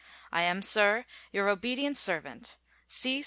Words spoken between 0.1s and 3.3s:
I am, sir, your obedient servant, C.